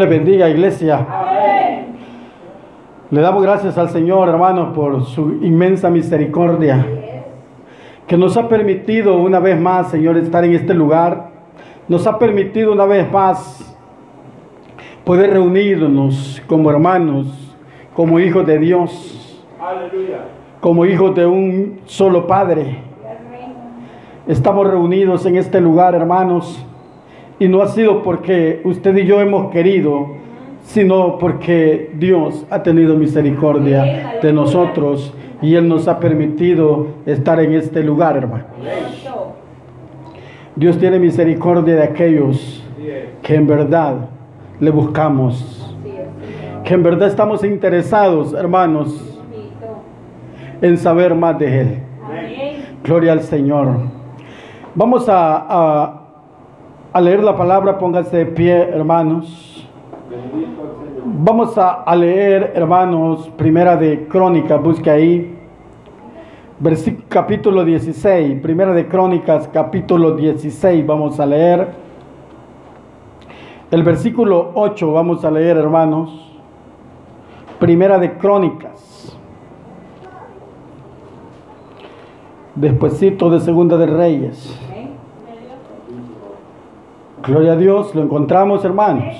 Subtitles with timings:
[0.00, 1.06] Le bendiga, iglesia.
[3.10, 6.86] Le damos gracias al Señor, hermanos, por su inmensa misericordia,
[8.06, 11.28] que nos ha permitido una vez más, Señor, estar en este lugar.
[11.86, 13.76] Nos ha permitido una vez más
[15.04, 17.54] poder reunirnos como hermanos,
[17.94, 19.44] como hijos de Dios,
[20.62, 22.78] como hijos de un solo Padre.
[24.26, 26.64] Estamos reunidos en este lugar, hermanos
[27.40, 30.08] y no ha sido porque usted y yo hemos querido,
[30.62, 37.54] sino porque Dios ha tenido misericordia de nosotros y Él nos ha permitido estar en
[37.54, 38.44] este lugar, hermano.
[40.54, 42.62] Dios tiene misericordia de aquellos
[43.22, 43.94] que en verdad
[44.60, 45.74] le buscamos,
[46.62, 49.18] que en verdad estamos interesados, hermanos,
[50.60, 51.78] en saber más de Él.
[52.84, 53.68] Gloria al Señor.
[54.74, 55.99] Vamos a, a
[56.92, 59.68] a leer la palabra, pónganse de pie, hermanos.
[61.04, 65.36] Vamos a, leer, hermanos, primera de Crónicas, busque ahí.
[67.08, 71.68] Capítulo 16, primera de Crónicas, capítulo 16, vamos a leer.
[73.70, 76.38] El versículo 8 vamos a leer, hermanos.
[77.60, 79.16] Primera de Crónicas.
[82.56, 84.69] Despuésito de Segunda de Reyes.
[87.22, 89.14] Gloria a Dios, lo encontramos hermanos.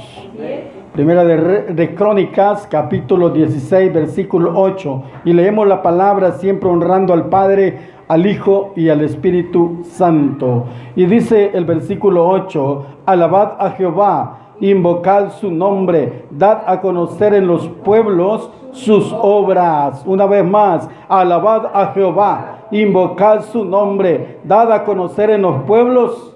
[0.95, 5.03] Primera de, Crónicas, capítulo 16, versículo 8.
[5.27, 10.65] Y leemos la palabra siempre honrando al Padre, al Hijo y al Espíritu Santo.
[10.97, 17.47] Y dice el versículo 8, alabad a Jehová, invocad su nombre, dad a conocer en
[17.47, 20.03] los pueblos sus obras.
[20.07, 26.30] Una vez más, alabad a Jehová, invocad su nombre, dad a conocer en los pueblos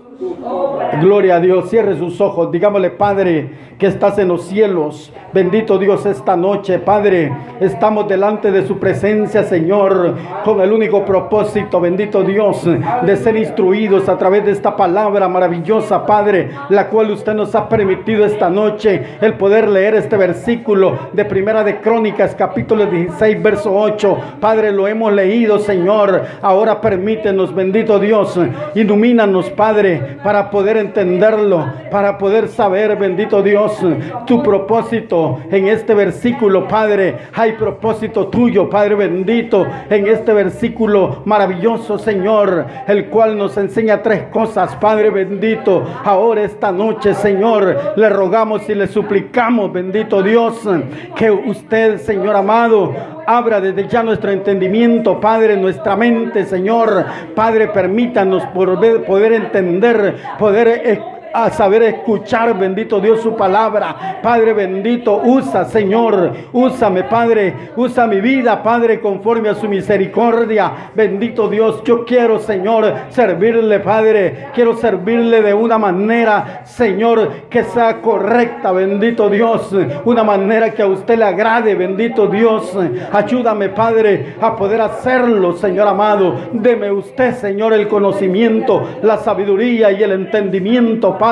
[1.00, 6.06] Gloria a Dios, cierre sus ojos, digámosle Padre que estás en los cielos, bendito Dios
[6.06, 12.64] esta noche, Padre, estamos delante de su presencia, Señor, con el único propósito, bendito Dios,
[13.02, 17.68] de ser instruidos a través de esta palabra maravillosa, Padre, la cual usted nos ha
[17.68, 23.74] permitido esta noche, el poder leer este versículo de Primera de Crónicas, capítulo 16, verso
[23.74, 24.18] 8.
[24.38, 28.38] Padre, lo hemos leído, Señor, ahora permítenos, bendito Dios,
[28.76, 33.78] ilumínanos, Padre, para poder entenderlo, para poder saber, bendito Dios,
[34.26, 37.16] tu propósito en este versículo, Padre.
[37.32, 44.24] Hay propósito tuyo, Padre bendito, en este versículo maravilloso, Señor, el cual nos enseña tres
[44.24, 45.84] cosas, Padre bendito.
[46.04, 50.68] Ahora esta noche, Señor, le rogamos y le suplicamos, bendito Dios,
[51.16, 52.94] que usted, Señor amado,
[53.26, 57.04] abra desde ya nuestro entendimiento, Padre, nuestra mente, Señor.
[57.34, 59.93] Padre, permítanos poder entender,
[60.38, 64.20] poder a saber escuchar, bendito Dios, su palabra.
[64.22, 70.90] Padre bendito, usa, Señor, úsame, Padre, usa mi vida, Padre, conforme a su misericordia.
[70.94, 74.48] Bendito Dios, yo quiero, Señor, servirle, Padre.
[74.54, 79.74] Quiero servirle de una manera, Señor, que sea correcta, bendito Dios.
[80.04, 82.78] Una manera que a usted le agrade, bendito Dios.
[83.12, 86.36] Ayúdame, Padre, a poder hacerlo, Señor amado.
[86.52, 91.23] Deme usted, Señor, el conocimiento, la sabiduría y el entendimiento, Padre,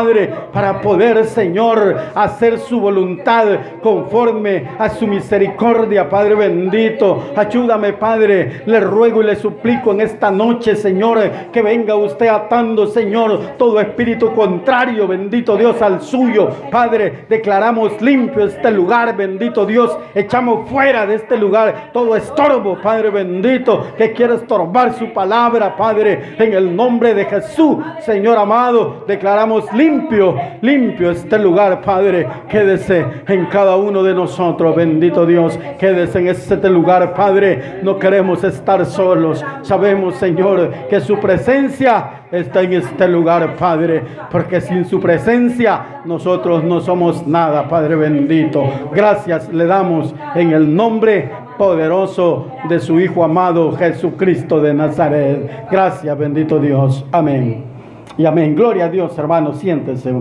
[0.53, 3.47] para poder, Señor, hacer su voluntad
[3.83, 7.23] conforme a su misericordia, Padre bendito.
[7.37, 11.21] Ayúdame, Padre, le ruego y le suplico en esta noche, Señor,
[11.53, 16.49] que venga usted atando, Señor, todo espíritu contrario, bendito Dios, al suyo.
[16.71, 19.95] Padre, declaramos limpio este lugar, bendito Dios.
[20.15, 26.35] Echamos fuera de este lugar todo estorbo, Padre bendito, que quiere estorbar su palabra, Padre,
[26.39, 29.05] en el nombre de Jesús, Señor amado.
[29.07, 32.27] Declaramos limpio limpio, limpio este lugar, Padre.
[32.49, 35.59] Quédese en cada uno de nosotros, bendito Dios.
[35.79, 37.81] Quédese en este lugar, Padre.
[37.83, 39.45] No queremos estar solos.
[39.63, 46.65] Sabemos, Señor, que su presencia está en este lugar, Padre, porque sin su presencia nosotros
[46.65, 48.65] no somos nada, Padre bendito.
[48.95, 55.69] Gracias le damos en el nombre poderoso de su Hijo amado Jesucristo de Nazaret.
[55.71, 57.05] Gracias, bendito Dios.
[57.13, 57.72] Amén.
[58.19, 58.55] Y amén.
[58.55, 59.59] Gloria a Dios, hermanos.
[59.59, 60.13] Siéntense.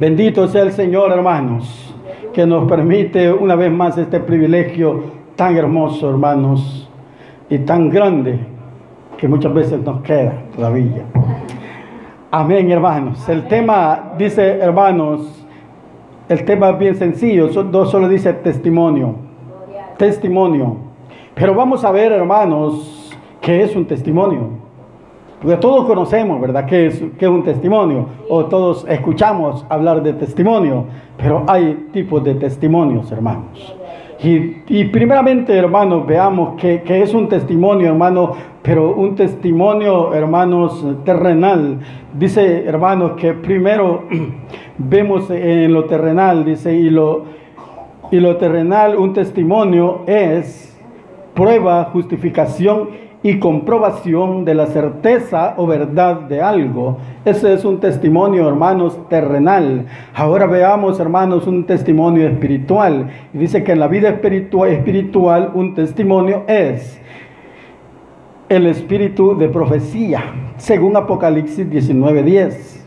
[0.00, 1.94] Bendito sea el Señor, hermanos,
[2.32, 5.04] que nos permite una vez más este privilegio
[5.36, 6.90] tan hermoso, hermanos,
[7.50, 8.38] y tan grande
[9.18, 11.04] que muchas veces nos queda todavía.
[12.30, 13.28] Amén, hermanos.
[13.28, 15.44] El tema dice, hermanos,
[16.28, 19.14] el tema es bien sencillo, solo dice testimonio.
[19.96, 20.76] Testimonio.
[21.34, 24.65] Pero vamos a ver, hermanos, qué es un testimonio.
[25.40, 30.14] Porque todos conocemos, ¿verdad?, qué es, qué es un testimonio, o todos escuchamos hablar de
[30.14, 30.84] testimonio,
[31.18, 33.76] pero hay tipos de testimonios, hermanos.
[34.22, 41.78] Y, primeramente, hermanos, veamos que, es un testimonio, hermano, pero un testimonio, hermanos, terrenal.
[42.14, 44.04] Dice, hermanos, que primero
[44.78, 47.24] vemos en lo terrenal, dice, y lo,
[48.10, 50.76] y lo terrenal, un testimonio es
[51.34, 56.98] prueba, justificación y comprobación de la certeza o verdad de algo.
[57.24, 59.86] Ese es un testimonio, hermanos, terrenal.
[60.14, 63.08] Ahora veamos, hermanos, un testimonio espiritual.
[63.32, 67.00] Dice que en la vida espiritual, espiritual un testimonio es
[68.48, 70.22] el espíritu de profecía,
[70.56, 72.86] según Apocalipsis 19:10.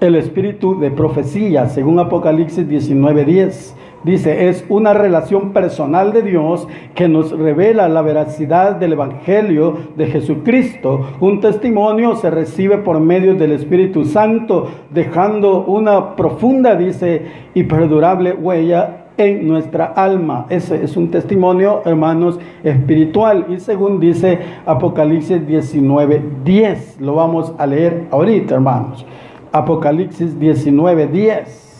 [0.00, 3.76] El espíritu de profecía, según Apocalipsis 19:10.
[4.04, 10.06] Dice, es una relación personal de Dios que nos revela la veracidad del Evangelio de
[10.08, 11.08] Jesucristo.
[11.20, 17.22] Un testimonio se recibe por medio del Espíritu Santo, dejando una profunda, dice,
[17.54, 20.46] y perdurable huella en nuestra alma.
[20.50, 23.46] Ese es un testimonio, hermanos, espiritual.
[23.48, 27.00] Y según dice Apocalipsis 19, 10.
[27.00, 29.06] Lo vamos a leer ahorita, hermanos.
[29.52, 31.73] Apocalipsis 19, 10.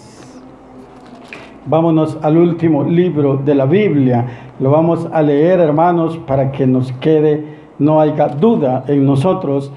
[1.66, 4.26] Vámonos al último libro de la Biblia.
[4.60, 7.42] Lo vamos a leer, hermanos, para que nos quede,
[7.78, 9.72] no haya duda en nosotros.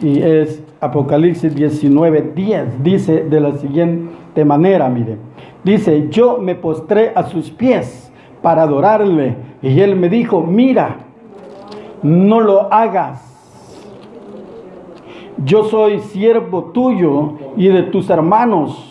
[0.00, 2.82] Y es Apocalipsis 19, 10.
[2.82, 5.16] Dice de la siguiente manera, mire.
[5.62, 8.12] Dice, yo me postré a sus pies
[8.42, 9.36] para adorarle.
[9.62, 10.96] Y él me dijo, mira,
[12.02, 13.24] no lo hagas.
[15.44, 18.87] Yo soy siervo tuyo y de tus hermanos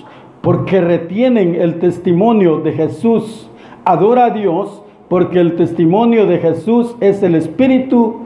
[0.47, 3.49] porque retienen el testimonio de Jesús.
[3.83, 8.21] Adora a Dios porque el testimonio de Jesús es el espíritu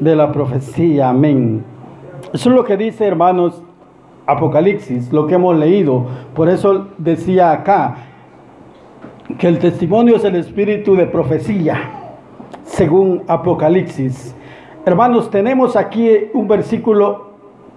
[0.00, 1.10] de la profecía.
[1.10, 1.62] Amén.
[2.32, 3.62] Eso es lo que dice, hermanos,
[4.24, 6.06] Apocalipsis, lo que hemos leído.
[6.34, 7.96] Por eso decía acá
[9.36, 11.82] que el testimonio es el espíritu de profecía,
[12.62, 14.34] según Apocalipsis.
[14.86, 17.29] Hermanos, tenemos aquí un versículo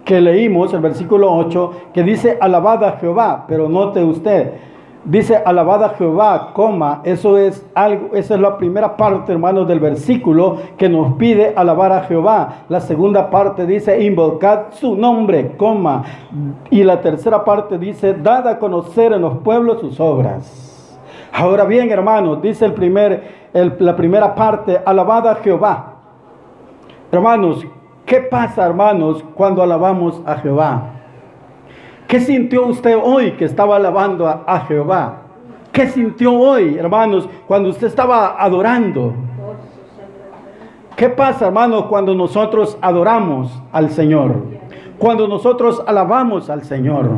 [0.05, 4.53] que leímos, el versículo 8, que dice alabada a Jehová, pero note usted,
[5.05, 9.79] dice alabada a Jehová, coma, eso es algo, esa es la primera parte, hermanos, del
[9.79, 12.65] versículo que nos pide alabar a Jehová.
[12.69, 16.03] La segunda parte dice invocad su nombre, coma,
[16.69, 20.99] y la tercera parte dice dad a conocer en los pueblos sus obras.
[21.31, 25.94] Ahora bien, hermanos, dice el primer, la primera parte, alabada a Jehová.
[27.11, 27.65] Hermanos,
[28.05, 30.89] ¿Qué pasa, hermanos, cuando alabamos a Jehová?
[32.07, 35.21] ¿Qué sintió usted hoy que estaba alabando a, Jehová?
[35.71, 39.13] ¿Qué sintió hoy, hermanos, cuando usted estaba adorando?
[40.95, 44.62] ¿Qué pasa, hermanos, cuando nosotros adoramos al Señor?
[44.98, 47.10] Cuando nosotros alabamos al Señor,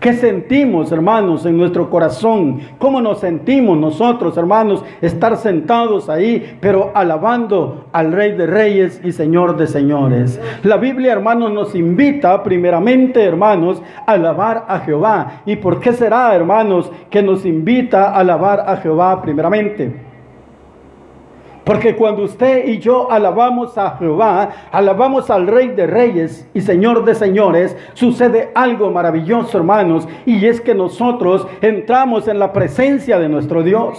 [0.00, 2.60] ¿qué sentimos, hermanos, en nuestro corazón?
[2.78, 9.12] ¿Cómo nos sentimos nosotros, hermanos, estar sentados ahí, pero alabando al Rey de Reyes y
[9.12, 10.40] Señor de Señores?
[10.64, 15.42] La Biblia, hermanos, nos invita primeramente, hermanos, a alabar a Jehová.
[15.46, 20.07] ¿Y por qué será, hermanos, que nos invita a alabar a Jehová primeramente?
[21.68, 27.04] Porque cuando usted y yo alabamos a Jehová, alabamos al Rey de Reyes y Señor
[27.04, 33.28] de Señores, sucede algo maravilloso, hermanos, y es que nosotros entramos en la presencia de
[33.28, 33.98] nuestro Dios.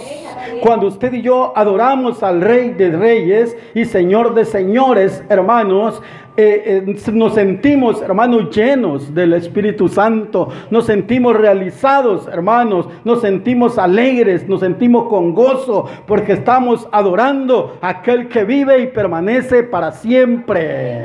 [0.62, 6.02] Cuando usted y yo adoramos al Rey de Reyes y Señor de Señores, hermanos,
[6.36, 13.78] eh, eh, nos sentimos, hermanos, llenos del Espíritu Santo, nos sentimos realizados, hermanos, nos sentimos
[13.78, 19.92] alegres, nos sentimos con gozo, porque estamos adorando a aquel que vive y permanece para
[19.92, 21.04] siempre.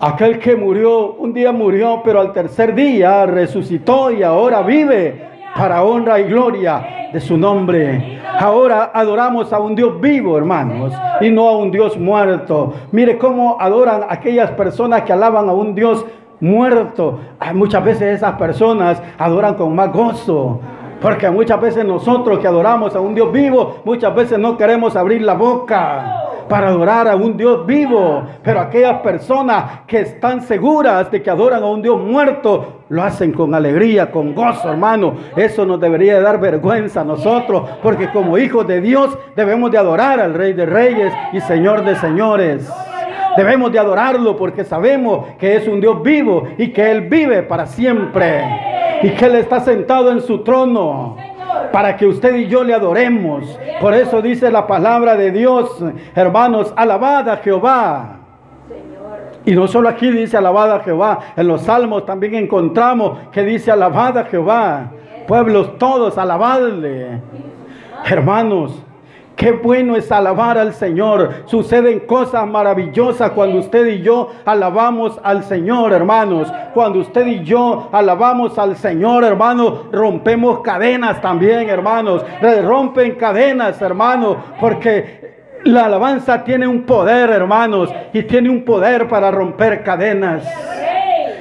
[0.00, 5.82] Aquel que murió, un día murió, pero al tercer día resucitó y ahora vive para
[5.82, 8.20] honra y gloria de su nombre.
[8.38, 12.72] Ahora adoramos a un Dios vivo, hermanos, y no a un Dios muerto.
[12.90, 16.04] Mire cómo adoran aquellas personas que alaban a un Dios
[16.40, 17.20] muerto.
[17.54, 20.60] Muchas veces esas personas adoran con más gozo.
[21.00, 25.22] Porque muchas veces nosotros que adoramos a un Dios vivo, muchas veces no queremos abrir
[25.22, 28.22] la boca para adorar a un Dios vivo.
[28.42, 33.32] Pero aquellas personas que están seguras de que adoran a un Dios muerto, lo hacen
[33.32, 35.14] con alegría, con gozo, hermano.
[35.36, 40.20] Eso nos debería dar vergüenza a nosotros, porque como hijos de Dios debemos de adorar
[40.20, 42.70] al Rey de Reyes y Señor de Señores.
[43.36, 47.66] Debemos de adorarlo porque sabemos que es un Dios vivo y que Él vive para
[47.66, 48.44] siempre.
[49.02, 51.16] Y que Él está sentado en su trono
[51.70, 53.58] para que usted y yo le adoremos.
[53.80, 55.82] Por eso dice la palabra de Dios,
[56.14, 58.18] hermanos, alabad a Jehová.
[59.44, 64.24] Y no solo aquí dice alabada Jehová, en los salmos también encontramos que dice alabada
[64.24, 64.90] Jehová.
[65.26, 67.20] Pueblos todos, alabadle.
[68.04, 68.80] Hermanos,
[69.36, 71.44] Qué bueno es alabar al Señor.
[71.46, 76.52] Suceden cosas maravillosas cuando usted y yo alabamos al Señor, hermanos.
[76.74, 82.24] Cuando usted y yo alabamos al Señor, hermanos, rompemos cadenas también, hermanos.
[82.40, 85.22] Rompen cadenas, hermanos, porque
[85.64, 90.44] la alabanza tiene un poder, hermanos, y tiene un poder para romper cadenas.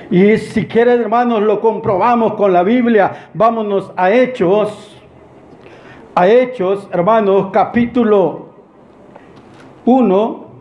[0.10, 3.30] Y si quiere, hermanos, lo comprobamos con la Biblia.
[3.34, 5.01] Vámonos a Hechos
[6.16, 8.48] a Hechos, hermanos, capítulo
[9.86, 10.52] 1.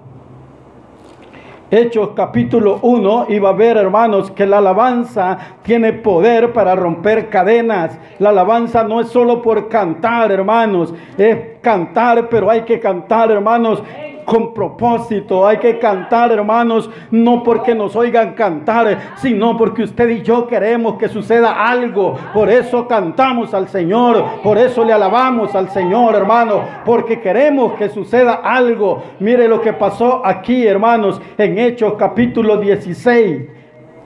[1.73, 7.28] Hechos capítulo 1 y va a ver hermanos que la alabanza tiene poder para romper
[7.28, 7.97] cadenas.
[8.19, 13.85] La alabanza no es solo por cantar hermanos, es cantar pero hay que cantar hermanos
[14.31, 15.45] con propósito.
[15.45, 20.95] Hay que cantar, hermanos, no porque nos oigan cantar, sino porque usted y yo queremos
[20.99, 22.15] que suceda algo.
[22.33, 27.89] Por eso cantamos al Señor, por eso le alabamos al Señor, hermano, porque queremos que
[27.89, 29.03] suceda algo.
[29.19, 33.59] Mire lo que pasó aquí, hermanos, en Hechos capítulo 16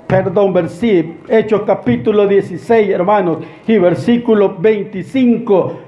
[0.06, 5.83] perdón, versículo, Hechos capítulo 16, hermanos, y versículo 25.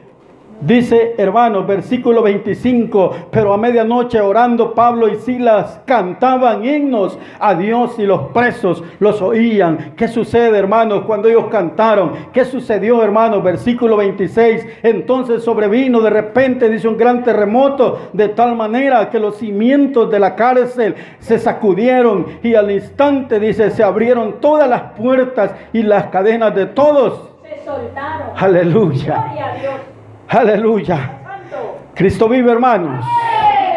[0.60, 7.98] Dice, hermanos, versículo 25, pero a medianoche orando Pablo y Silas cantaban himnos a Dios
[7.98, 9.92] y los presos los oían.
[9.96, 12.12] ¿Qué sucede, hermanos, cuando ellos cantaron?
[12.32, 13.42] ¿Qué sucedió, hermanos?
[13.42, 19.36] Versículo 26, entonces sobrevino de repente, dice, un gran terremoto, de tal manera que los
[19.36, 25.54] cimientos de la cárcel se sacudieron y al instante, dice, se abrieron todas las puertas
[25.74, 27.30] y las cadenas de todos.
[27.42, 28.28] Se soltaron.
[28.36, 29.22] Aleluya.
[29.26, 29.95] Gloria a Dios.
[30.28, 31.10] Aleluya.
[31.94, 33.04] Cristo vive, hermanos.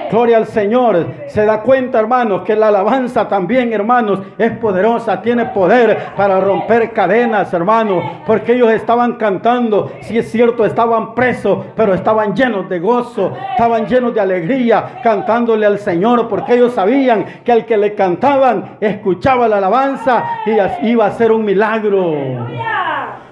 [0.10, 1.06] Gloria al Señor.
[1.28, 6.92] Se da cuenta, hermanos, que la alabanza también, hermanos, es poderosa, tiene poder para romper
[6.92, 12.80] cadenas, hermanos, porque ellos estaban cantando, si es cierto, estaban presos, pero estaban llenos de
[12.80, 17.94] gozo, estaban llenos de alegría, cantándole al Señor, porque ellos sabían que al que le
[17.94, 22.16] cantaban, escuchaba la alabanza y iba a ser un milagro.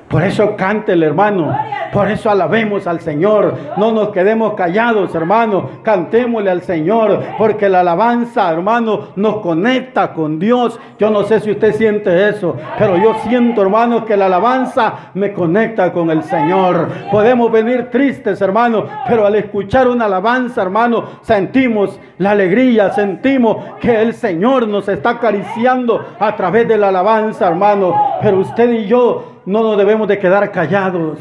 [0.08, 1.54] Por eso cántele, hermano.
[1.92, 3.56] Por eso alabemos al Señor.
[3.76, 5.70] No nos quedemos callados, hermano.
[5.84, 7.22] Cantémosle al Señor.
[7.38, 10.80] Porque la alabanza, hermano, nos conecta con Dios.
[10.98, 12.56] Yo no sé si usted siente eso.
[12.78, 16.88] Pero yo siento, hermano, que la alabanza me conecta con el Señor.
[17.12, 18.86] Podemos venir tristes, hermano.
[19.10, 22.92] Pero al escuchar una alabanza, hermano, sentimos la alegría.
[22.92, 27.94] Sentimos que el Señor nos está acariciando a través de la alabanza, hermano.
[28.22, 31.20] Pero usted y yo no nos debemos de quedar callados.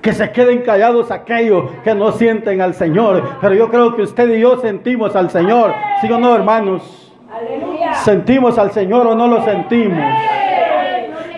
[0.00, 3.22] Que se queden callados aquellos que no sienten al Señor.
[3.40, 5.74] Pero yo creo que usted y yo sentimos al Señor.
[6.00, 7.12] ¿Sí o no, hermanos?
[8.02, 10.02] ¿Sentimos al Señor o no lo sentimos?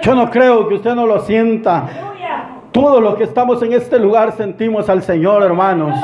[0.01, 1.89] Yo no creo que usted no lo sienta.
[2.71, 5.99] Todos los que estamos en este lugar sentimos al Señor, hermanos.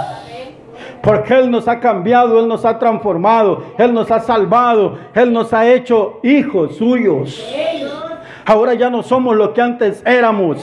[1.00, 5.52] Porque Él nos ha cambiado, Él nos ha transformado, Él nos ha salvado, Él nos
[5.52, 7.40] ha hecho hijos suyos.
[8.44, 10.58] Ahora ya no somos lo que antes éramos.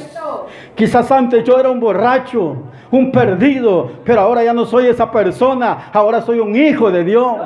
[0.76, 2.58] Quizás antes yo era un borracho,
[2.92, 5.90] un perdido, pero ahora ya no soy esa persona.
[5.94, 7.38] Ahora soy un hijo de Dios.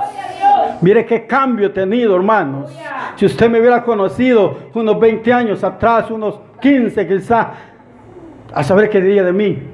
[0.81, 2.71] Mire qué cambio he tenido, hermanos.
[3.15, 7.47] Si usted me hubiera conocido unos 20 años atrás, unos 15 quizás,
[8.53, 9.72] a saber qué diría de mí.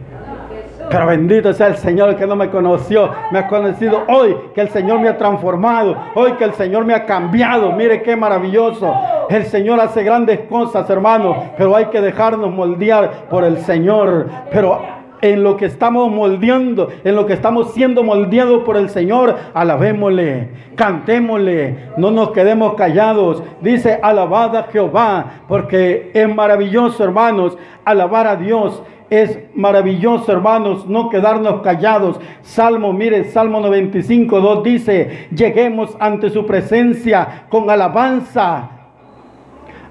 [0.90, 4.70] Pero bendito sea el Señor que no me conoció, me ha conocido hoy, que el
[4.70, 7.72] Señor me ha transformado, hoy que el Señor me ha cambiado.
[7.74, 8.94] Mire qué maravilloso.
[9.30, 14.28] El Señor hace grandes cosas, hermano, pero hay que dejarnos moldear por el Señor.
[14.52, 14.82] Pero
[15.22, 20.50] en lo que estamos moldeando, en lo que estamos siendo moldeados por el Señor, alabémosle,
[20.76, 23.44] cantémosle, no nos quedemos callados.
[23.62, 28.82] Dice, alabada Jehová, porque es maravilloso, hermanos, alabar a Dios.
[29.10, 32.20] Es maravilloso, hermanos, no quedarnos callados.
[32.42, 38.70] Salmo, mire, Salmo 95, 2 dice, lleguemos ante su presencia con alabanza.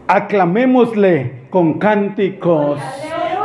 [0.06, 2.80] Aclamémosle con cánticos.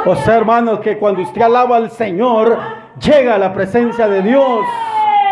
[0.05, 2.57] O sea, hermanos, que cuando usted alaba al Señor,
[3.01, 4.59] llega a la presencia de Dios.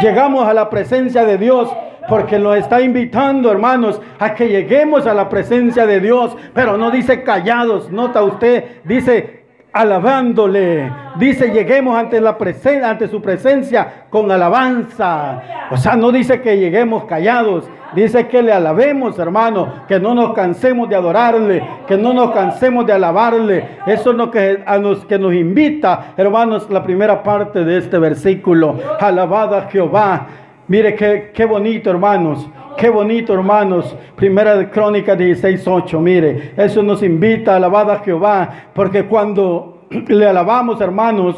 [0.01, 1.69] Llegamos a la presencia de Dios
[2.09, 6.89] porque nos está invitando, hermanos, a que lleguemos a la presencia de Dios, pero no
[6.89, 9.40] dice callados, nota usted, dice
[9.73, 10.91] alabándole.
[11.17, 15.41] Dice, lleguemos ante, la presencia, ante su presencia con alabanza.
[15.71, 17.69] O sea, no dice que lleguemos callados.
[17.93, 22.85] Dice que le alabemos, hermano, que no nos cansemos de adorarle, que no nos cansemos
[22.85, 23.67] de alabarle.
[23.85, 27.99] Eso es lo que, a nos, que nos invita, hermanos, la primera parte de este
[27.99, 28.77] versículo.
[28.99, 30.27] Alabada Jehová.
[30.67, 33.95] Mire qué, qué bonito, hermanos Qué bonito, hermanos.
[34.15, 35.99] Primera de Crónica 16:8.
[35.99, 41.35] Mire, eso nos invita a alabar a Jehová, porque cuando le alabamos, hermanos,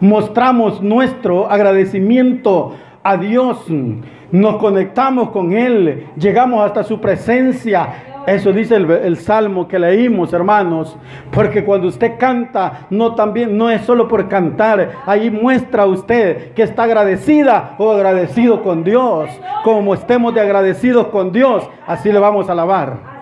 [0.00, 3.66] mostramos nuestro agradecimiento a Dios.
[4.32, 10.96] Nos conectamos con Él, llegamos hasta su presencia eso dice el, salmo que leímos, hermanos,
[11.30, 16.62] porque cuando usted canta, no también no es solo por cantar, ahí muestra usted que
[16.62, 19.30] está agradecida o agradecido con Dios.
[19.62, 23.16] Como estemos de agradecidos con Dios, así le vamos a alabar.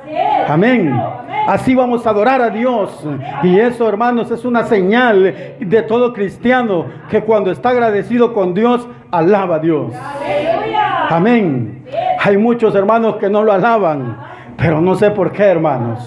[0.49, 0.99] Amén.
[1.47, 3.07] Así vamos a adorar a Dios.
[3.43, 8.89] Y eso, hermanos, es una señal de todo cristiano que cuando está agradecido con Dios,
[9.11, 9.93] alaba a Dios.
[11.11, 11.85] Amén.
[12.21, 14.34] Hay muchos hermanos que no lo alaban.
[14.57, 15.99] Pero no sé por qué, hermanos.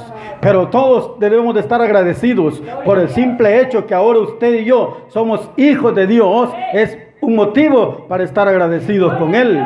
[0.41, 5.05] Pero todos debemos de estar agradecidos por el simple hecho que ahora usted y yo
[5.07, 6.49] somos hijos de Dios.
[6.73, 9.61] Es un motivo para estar agradecidos con Él.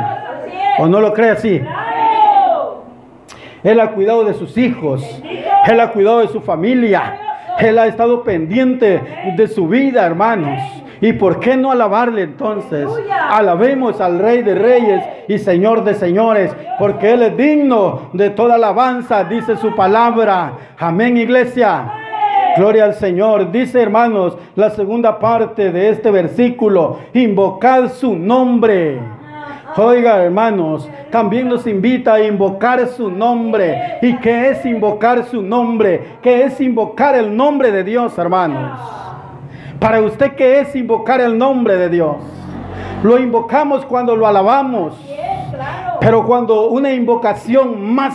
[0.80, 1.62] ¿O no lo cree así?
[3.64, 5.04] Él ha cuidado de sus hijos.
[5.68, 7.20] Él ha cuidado de su familia.
[7.60, 9.02] Él ha estado pendiente
[9.36, 10.60] de su vida, hermanos.
[11.02, 12.88] ¿Y por qué no alabarle entonces?
[13.30, 18.56] Alabemos al Rey de Reyes y Señor de Señores, porque Él es digno de toda
[18.56, 20.54] alabanza, dice su palabra.
[20.78, 21.92] Amén, iglesia.
[22.56, 23.52] Gloria al Señor.
[23.52, 29.00] Dice, hermanos, la segunda parte de este versículo, invocar su nombre.
[29.78, 33.98] Oiga, hermanos, también nos invita a invocar su nombre.
[34.02, 36.18] ¿Y qué es invocar su nombre?
[36.22, 39.02] ¿Qué es invocar el nombre de Dios, hermanos?
[39.82, 42.18] Para usted, ¿qué es invocar el nombre de Dios?
[43.02, 44.94] Lo invocamos cuando lo alabamos.
[46.00, 48.14] Pero cuando una invocación más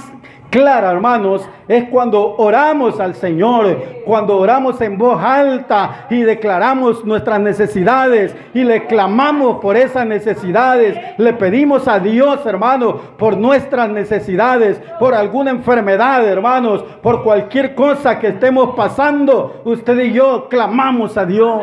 [0.50, 7.40] clara, hermanos, es cuando oramos al Señor, cuando oramos en voz alta y declaramos nuestras
[7.40, 14.80] necesidades y le clamamos por esas necesidades, le pedimos a Dios, hermanos, por nuestras necesidades,
[14.98, 21.26] por alguna enfermedad, hermanos, por cualquier cosa que estemos pasando, usted y yo clamamos a
[21.26, 21.62] Dios.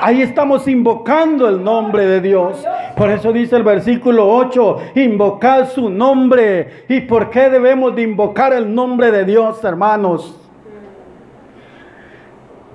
[0.00, 2.64] Ahí estamos invocando el nombre de Dios.
[2.96, 6.84] Por eso dice el versículo 8, invocar su nombre.
[6.88, 10.40] ¿Y por qué debemos de invocar el nombre de Dios, hermanos?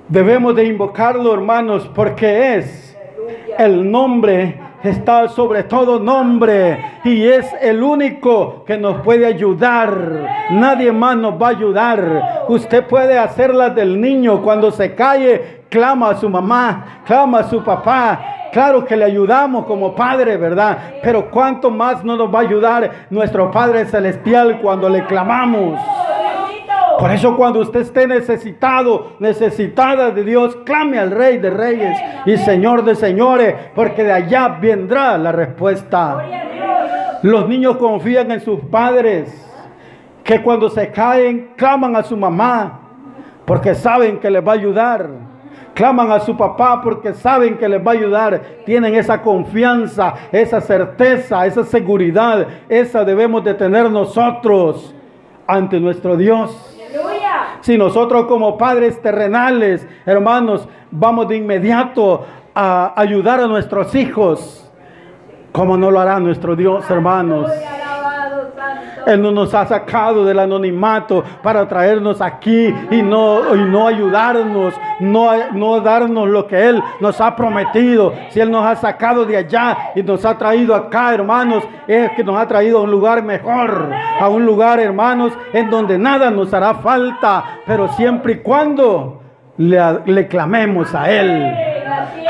[0.08, 2.96] Debemos de invocarlo, hermanos, porque es
[3.56, 10.48] el nombre está sobre todo nombre y es el único que nos puede ayudar.
[10.50, 12.44] Nadie más nos va a ayudar.
[12.48, 17.62] Usted puede hacerla del niño cuando se cae, clama a su mamá, clama a su
[17.62, 18.39] papá.
[18.52, 20.78] Claro que le ayudamos como padre, ¿verdad?
[21.02, 25.80] Pero cuánto más no nos va a ayudar nuestro Padre Celestial cuando le clamamos.
[26.98, 32.36] Por eso cuando usted esté necesitado, necesitada de Dios, clame al Rey de Reyes y
[32.36, 36.22] Señor de Señores, porque de allá vendrá la respuesta.
[37.22, 39.46] Los niños confían en sus padres,
[40.24, 42.80] que cuando se caen, claman a su mamá,
[43.46, 45.29] porque saben que les va a ayudar.
[45.74, 48.40] Claman a su papá porque saben que les va a ayudar.
[48.64, 52.46] Tienen esa confianza, esa certeza, esa seguridad.
[52.68, 54.94] Esa debemos de tener nosotros
[55.46, 56.76] ante nuestro Dios.
[57.60, 64.70] Si nosotros como padres terrenales, hermanos, vamos de inmediato a ayudar a nuestros hijos,
[65.52, 67.50] ¿cómo no lo hará nuestro Dios, hermanos?
[69.06, 74.74] Él no nos ha sacado del anonimato para traernos aquí y no, y no ayudarnos,
[75.00, 78.12] no, no darnos lo que Él nos ha prometido.
[78.30, 82.24] Si Él nos ha sacado de allá y nos ha traído acá, hermanos, es que
[82.24, 86.52] nos ha traído a un lugar mejor, a un lugar, hermanos, en donde nada nos
[86.52, 89.20] hará falta, pero siempre y cuando
[89.56, 91.54] le, clamemos a Él.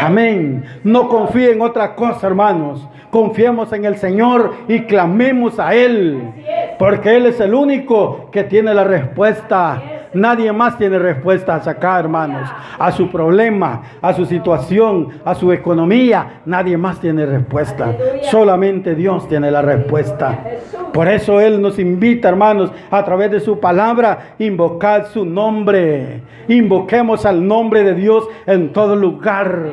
[0.01, 0.65] Amén.
[0.85, 2.87] No confíe en otra cosa, hermanos.
[3.11, 6.33] Confiemos en el Señor y clamemos a Él.
[6.81, 9.83] Porque Él es el único que tiene la respuesta.
[10.15, 12.49] Nadie más tiene respuestas acá, hermanos.
[12.79, 16.41] A su problema, a su situación, a su economía.
[16.47, 17.95] Nadie más tiene respuesta.
[18.31, 20.43] Solamente Dios tiene la respuesta.
[20.91, 26.23] Por eso Él nos invita, hermanos, a través de su palabra, invocar su nombre.
[26.49, 29.67] Invoquemos al nombre de Dios en todo lugar.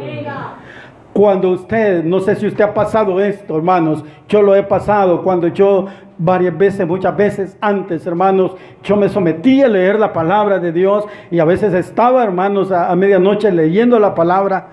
[1.14, 5.48] Cuando usted, no sé si usted ha pasado esto, hermanos, yo lo he pasado cuando
[5.48, 5.88] yo
[6.18, 11.06] varias veces, muchas veces antes, hermanos, yo me sometí a leer la palabra de Dios
[11.30, 14.70] y a veces estaba, hermanos, a, medianoche leyendo la palabra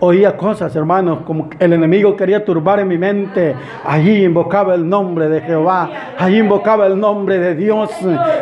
[0.00, 3.54] oía cosas, hermanos, como el enemigo quería turbar en mi mente.
[3.84, 7.90] Allí invocaba el nombre de Jehová, allí invocaba el nombre de Dios.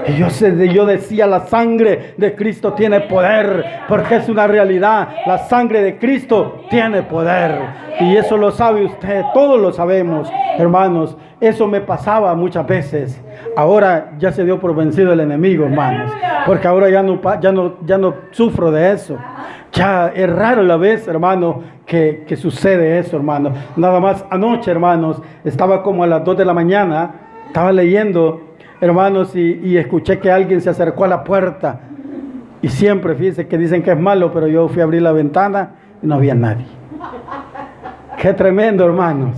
[0.08, 5.08] Y yo, yo decía, la sangre de Cristo tiene poder, porque es una realidad.
[5.26, 7.60] La sangre de Cristo tiene poder.
[8.00, 10.28] Y eso lo sabe usted, todos lo sabemos,
[10.58, 11.16] hermanos.
[11.42, 13.20] Eso me pasaba muchas veces.
[13.56, 16.12] Ahora ya se dio por vencido el enemigo, hermanos.
[16.46, 19.18] Porque ahora ya no, ya no, ya no sufro de eso.
[19.72, 23.52] Ya es raro la vez, hermano, que, que sucede eso, hermano.
[23.74, 27.10] Nada más anoche, hermanos, estaba como a las 2 de la mañana,
[27.48, 31.80] estaba leyendo, hermanos, y, y escuché que alguien se acercó a la puerta.
[32.60, 35.70] Y siempre, fíjense que dicen que es malo, pero yo fui a abrir la ventana
[36.00, 36.66] y no había nadie.
[38.18, 39.36] Qué tremendo, hermanos.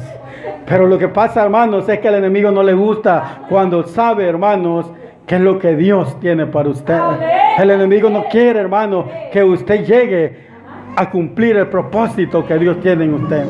[0.67, 4.91] Pero lo que pasa, hermanos, es que al enemigo no le gusta cuando sabe, hermanos,
[5.27, 6.99] qué es lo que Dios tiene para usted.
[7.59, 10.45] El enemigo no quiere, hermano, que usted llegue
[10.97, 13.45] a cumplir el propósito que Dios tiene en usted.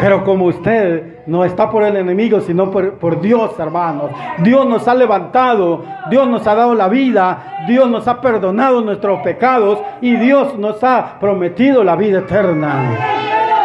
[0.00, 4.10] Pero como usted no está por el enemigo, sino por, por, Dios, hermanos.
[4.38, 9.20] Dios nos ha levantado, Dios nos ha dado la vida, Dios nos ha perdonado nuestros
[9.20, 12.96] pecados y Dios nos ha prometido la vida eterna.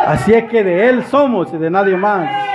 [0.07, 2.50] Así es que de Él somos y de nadie más.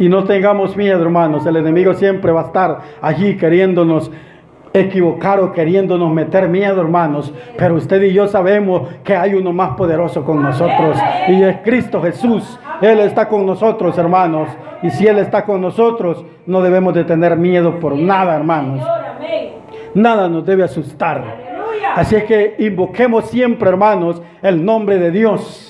[0.00, 1.44] Y no tengamos miedo, hermanos.
[1.44, 4.10] El enemigo siempre va a estar allí queriéndonos
[4.72, 7.34] equivocar o queriéndonos meter miedo, hermanos.
[7.58, 10.96] Pero usted y yo sabemos que hay uno más poderoso con nosotros.
[11.28, 12.58] Y es Cristo Jesús.
[12.80, 14.48] Él está con nosotros, hermanos.
[14.82, 18.82] Y si Él está con nosotros, no debemos de tener miedo por nada, hermanos.
[19.92, 21.22] Nada nos debe asustar.
[21.94, 25.69] Así es que invoquemos siempre, hermanos, el nombre de Dios.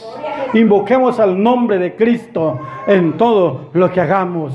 [0.55, 4.53] Invoquemos al nombre de Cristo en todo lo que hagamos.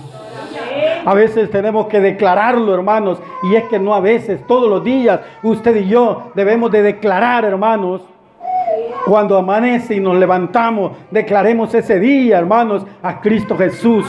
[1.05, 5.19] A veces tenemos que declararlo, hermanos, y es que no a veces, todos los días,
[5.43, 8.01] usted y yo debemos de declarar, hermanos.
[9.05, 14.03] Cuando amanece y nos levantamos, declaremos ese día, hermanos, a Cristo Jesús,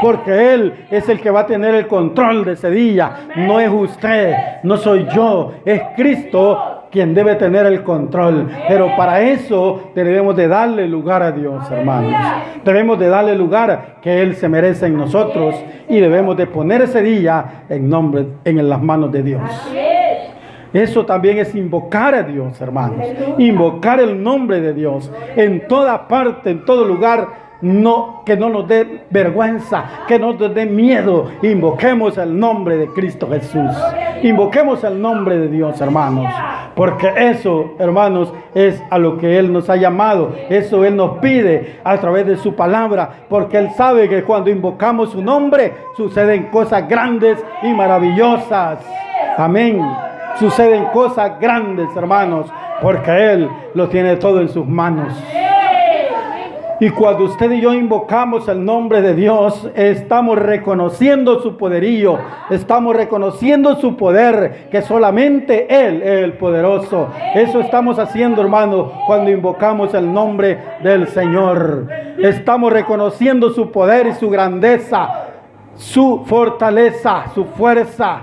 [0.00, 3.28] porque Él es el que va a tener el control de ese día.
[3.36, 8.48] No es usted, no soy yo, es Cristo quien debe tener el control.
[8.68, 12.14] Pero para eso debemos de darle lugar a Dios, hermanos.
[12.64, 15.54] Debemos de darle lugar que Él se merece en nosotros
[15.88, 19.42] y debemos de poner ese día en nombre, en las manos de Dios.
[20.72, 23.06] Eso también es invocar a Dios, hermanos.
[23.38, 28.68] Invocar el nombre de Dios en toda parte, en todo lugar no, que no nos
[28.68, 31.26] dé vergüenza, que no nos dé miedo.
[31.42, 33.70] Invoquemos el nombre de Cristo Jesús.
[34.22, 36.32] Invoquemos el nombre de Dios, hermanos.
[36.74, 40.32] Porque eso, hermanos, es a lo que Él nos ha llamado.
[40.48, 43.10] Eso Él nos pide a través de su palabra.
[43.28, 48.78] Porque Él sabe que cuando invocamos su nombre, suceden cosas grandes y maravillosas.
[49.36, 49.84] Amén.
[50.38, 52.52] Suceden cosas grandes, hermanos.
[52.80, 55.12] Porque Él lo tiene todo en sus manos.
[56.80, 62.18] Y cuando usted y yo invocamos el nombre de Dios, estamos reconociendo su poderío,
[62.50, 67.08] estamos reconociendo su poder, que solamente Él es el poderoso.
[67.34, 71.88] Eso estamos haciendo, hermano, cuando invocamos el nombre del Señor.
[72.18, 75.08] Estamos reconociendo su poder y su grandeza,
[75.74, 78.20] su fortaleza, su fuerza.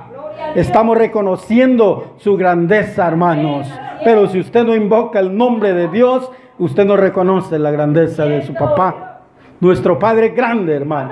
[0.56, 3.68] Estamos reconociendo su grandeza, hermanos.
[4.06, 8.41] Pero si usted no invoca el nombre de Dios, Usted no reconoce la grandeza de
[8.44, 9.22] su papá.
[9.60, 11.12] Nuestro Padre es grande, hermano.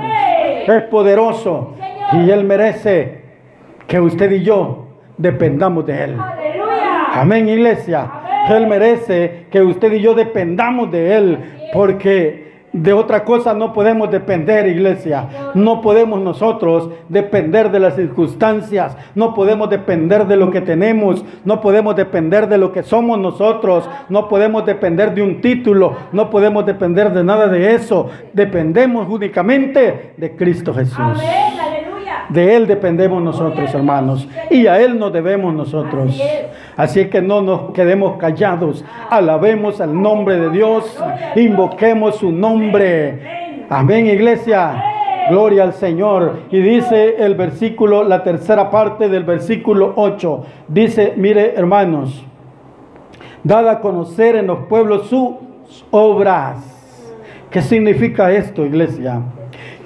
[0.66, 1.76] Es poderoso.
[2.14, 3.24] Y Él merece
[3.86, 6.18] que usted y yo dependamos de Él.
[7.14, 8.10] Amén, iglesia.
[8.50, 11.40] Él merece que usted y yo dependamos de Él.
[11.74, 12.43] Porque
[12.74, 15.52] de otra cosa no podemos depender, iglesia.
[15.54, 18.98] No podemos nosotros depender de las circunstancias.
[19.14, 21.24] No podemos depender de lo que tenemos.
[21.46, 23.88] No podemos depender de lo que somos nosotros.
[24.10, 25.96] No podemos depender de un título.
[26.12, 28.10] No podemos depender de nada de eso.
[28.34, 31.20] Dependemos únicamente de Cristo Jesús.
[32.30, 34.28] De Él dependemos nosotros, hermanos.
[34.50, 36.20] Y a Él nos debemos nosotros.
[36.76, 38.84] Así que no nos quedemos callados.
[39.10, 40.98] Alabemos el nombre de Dios.
[41.36, 43.66] Invoquemos su nombre.
[43.70, 44.84] Amén, iglesia.
[45.30, 46.40] Gloria al Señor.
[46.52, 50.46] Y dice el versículo, la tercera parte del versículo 8.
[50.68, 52.26] Dice, mire hermanos,
[53.44, 56.58] dada a conocer en los pueblos sus obras.
[57.50, 59.22] ¿Qué significa esto, iglesia?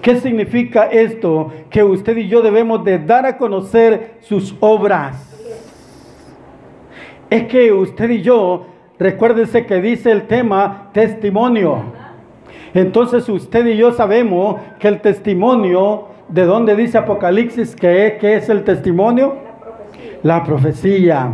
[0.02, 1.52] ¿Qué significa esto?
[1.70, 5.28] Que usted y yo debemos de dar a conocer sus obras
[7.30, 8.66] es que usted y yo,
[8.98, 11.84] recuérdese que dice el tema testimonio.
[12.74, 18.36] Entonces usted y yo sabemos que el testimonio, ¿de dónde dice Apocalipsis que es, que
[18.36, 19.36] es el testimonio?
[20.24, 21.34] La profecía.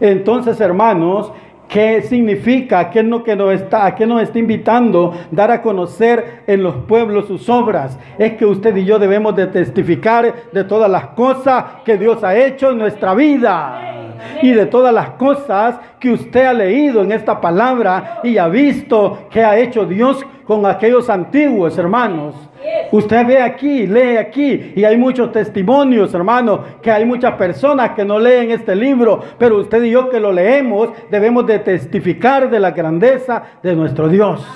[0.00, 1.32] Entonces, hermanos,
[1.68, 2.90] ¿Qué significa?
[2.90, 5.12] ¿Qué es lo que nos está, ¿A qué nos está invitando?
[5.30, 7.98] Dar a conocer en los pueblos sus obras.
[8.18, 12.36] Es que usted y yo debemos de testificar de todas las cosas que Dios ha
[12.36, 13.90] hecho en nuestra vida.
[14.40, 19.26] y de todas las cosas que usted ha leído en esta palabra y ha visto
[19.30, 22.34] que ha hecho Dios con aquellos antiguos hermanos.
[22.92, 28.04] Usted ve aquí, lee aquí y hay muchos testimonios, hermano, que hay muchas personas que
[28.04, 32.60] no leen este libro, pero usted y yo que lo leemos debemos de testificar de
[32.60, 34.46] la grandeza de nuestro Dios.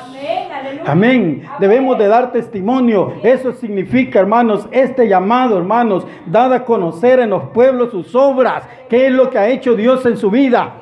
[0.86, 1.42] Amén.
[1.58, 3.14] Debemos de dar testimonio.
[3.22, 8.64] Eso significa, hermanos, este llamado, hermanos, dada a conocer en los pueblos sus obras.
[8.88, 10.74] ¿Qué es lo que ha hecho Dios en su vida?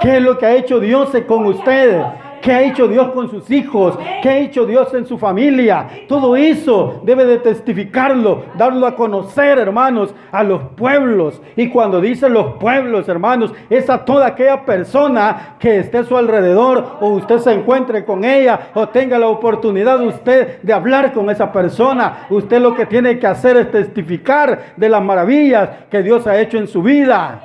[0.00, 2.04] ¿Qué es lo que ha hecho Dios con ustedes?
[2.42, 3.96] ¿Qué ha hecho Dios con sus hijos?
[4.20, 5.86] ¿Qué ha hecho Dios en su familia?
[6.08, 11.40] Todo eso debe de testificarlo, darlo a conocer, hermanos, a los pueblos.
[11.54, 16.16] Y cuando dicen los pueblos, hermanos, es a toda aquella persona que esté a su
[16.16, 21.30] alrededor o usted se encuentre con ella o tenga la oportunidad usted de hablar con
[21.30, 22.26] esa persona.
[22.28, 26.58] Usted lo que tiene que hacer es testificar de las maravillas que Dios ha hecho
[26.58, 27.40] en su vida.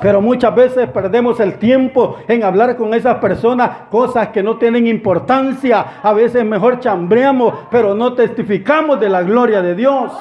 [0.00, 4.88] Pero muchas veces perdemos el tiempo en hablar con esas personas cosas que no tienen
[4.88, 6.00] importancia.
[6.02, 10.12] A veces mejor chambreamos, pero no testificamos de la gloria de Dios.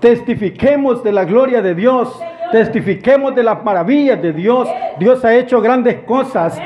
[0.00, 2.18] Testifiquemos de la gloria de Dios.
[2.50, 4.68] Testifiquemos de las maravillas de Dios.
[4.98, 6.58] Dios ha hecho grandes cosas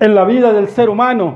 [0.00, 1.34] en la vida del ser humano.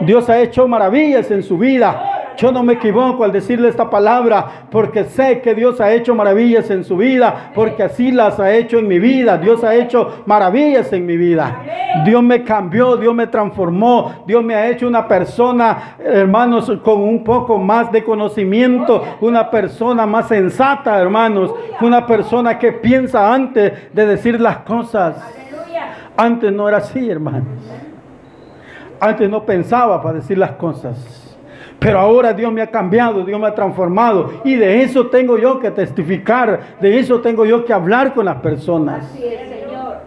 [0.00, 2.13] Dios ha hecho maravillas en su vida.
[2.36, 6.68] Yo no me equivoco al decirle esta palabra porque sé que Dios ha hecho maravillas
[6.70, 9.38] en su vida, porque así las ha hecho en mi vida.
[9.38, 11.62] Dios ha hecho maravillas en mi vida.
[12.04, 17.22] Dios me cambió, Dios me transformó, Dios me ha hecho una persona, hermanos, con un
[17.22, 24.06] poco más de conocimiento, una persona más sensata, hermanos, una persona que piensa antes de
[24.06, 25.16] decir las cosas.
[26.16, 27.46] Antes no era así, hermanos.
[29.00, 31.23] Antes no pensaba para decir las cosas.
[31.84, 34.40] Pero ahora Dios me ha cambiado, Dios me ha transformado.
[34.42, 38.36] Y de eso tengo yo que testificar, de eso tengo yo que hablar con las
[38.36, 39.04] personas.
[39.04, 39.98] Así es, Señor.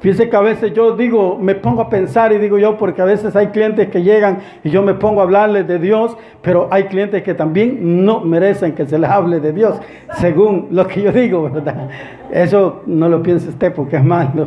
[0.00, 3.06] Fíjese que a veces yo digo, me pongo a pensar y digo yo, porque a
[3.06, 6.84] veces hay clientes que llegan y yo me pongo a hablarles de Dios, pero hay
[6.84, 9.80] clientes que también no merecen que se les hable de Dios,
[10.18, 11.88] según lo que yo digo, ¿verdad?
[12.30, 14.46] Eso no lo piense usted porque es malo.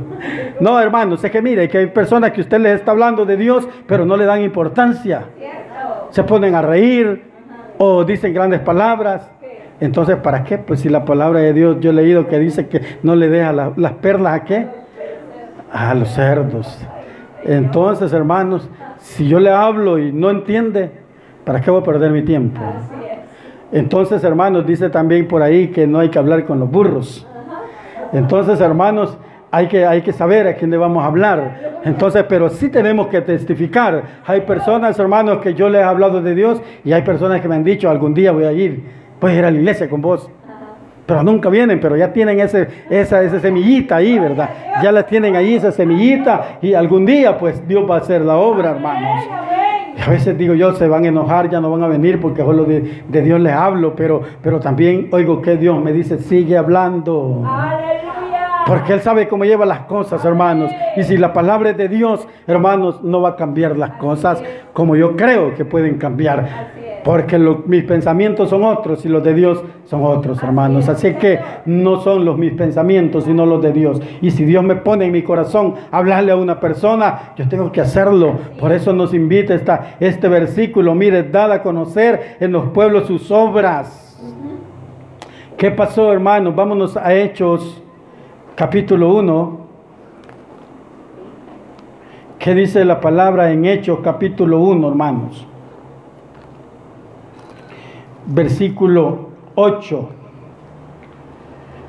[0.60, 3.68] No, hermano, sé que mire, que hay personas que usted les está hablando de Dios,
[3.88, 5.26] pero no le dan importancia
[6.12, 7.24] se ponen a reír
[7.78, 9.30] o dicen grandes palabras.
[9.80, 10.60] Entonces, ¿para qué?
[10.60, 13.52] Pues si la palabra de Dios, yo he leído que dice que no le deja
[13.52, 14.68] las perlas a qué?
[15.72, 16.88] A los cerdos.
[17.44, 18.70] Entonces, hermanos,
[19.00, 20.92] si yo le hablo y no entiende,
[21.44, 22.62] ¿para qué voy a perder mi tiempo?
[23.72, 27.26] Entonces, hermanos, dice también por ahí que no hay que hablar con los burros.
[28.14, 29.18] Entonces, hermanos,
[29.52, 31.82] hay que, hay que saber a quién le vamos a hablar.
[31.84, 34.02] Entonces, pero sí tenemos que testificar.
[34.26, 37.56] Hay personas, hermanos, que yo les he hablado de Dios y hay personas que me
[37.56, 38.82] han dicho, algún día voy a ir,
[39.20, 40.30] voy a ir a la iglesia con vos.
[41.06, 44.50] Pero nunca vienen, pero ya tienen ese, esa, esa semillita ahí, ¿verdad?
[44.82, 48.38] Ya la tienen ahí, esa semillita, y algún día, pues, Dios va a hacer la
[48.38, 49.26] obra, hermanos.
[50.06, 52.64] a veces digo yo, se van a enojar, ya no van a venir porque solo
[52.64, 57.44] de, Dios les hablo, pero, pero también oigo que Dios me dice, sigue hablando.
[58.72, 60.72] Porque Él sabe cómo lleva las cosas, hermanos.
[60.96, 64.96] Y si la palabra es de Dios, hermanos, no va a cambiar las cosas como
[64.96, 67.02] yo creo que pueden cambiar.
[67.04, 70.88] Porque mis pensamientos son otros y los de Dios son otros, hermanos.
[70.88, 74.02] Así que no son los mis pensamientos, sino los de Dios.
[74.22, 77.82] Y si Dios me pone en mi corazón hablarle a una persona, yo tengo que
[77.82, 78.36] hacerlo.
[78.58, 80.96] Por eso nos invita esta, este versículo.
[80.96, 84.18] Mire, dada a conocer en los pueblos sus obras.
[85.58, 86.56] ¿Qué pasó, hermanos?
[86.56, 87.84] Vámonos a Hechos
[88.56, 89.62] capítulo 1.
[92.40, 95.48] ¿Qué dice la palabra en Hechos capítulo 1, hermanos?
[98.26, 100.10] Versículo 8.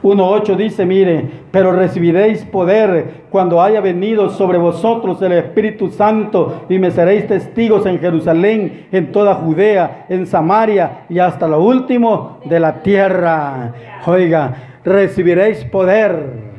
[0.02, 6.78] 1.8 dice, mire, pero recibiréis poder cuando haya venido sobre vosotros el Espíritu Santo y
[6.78, 12.58] me seréis testigos en Jerusalén, en toda Judea, en Samaria y hasta lo último de
[12.58, 13.74] la tierra.
[14.06, 16.51] Oiga, recibiréis poder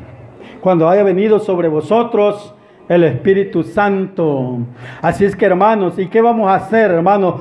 [0.63, 2.56] cuando haya venido sobre vosotros
[2.88, 4.60] el Espíritu Santo.
[5.02, 7.36] Así es que hermanos, ¿y qué vamos a hacer hermanos